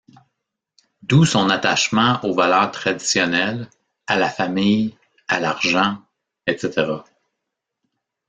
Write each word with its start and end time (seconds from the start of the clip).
D'où 1.03 1.25
son 1.25 1.51
attachement 1.51 2.23
aux 2.25 2.33
valeurs 2.33 2.71
traditionnelles, 2.71 3.69
à 4.07 4.17
la 4.17 4.31
famille, 4.31 4.97
à 5.27 5.39
l'argent, 5.39 6.01
etc. 6.47 7.01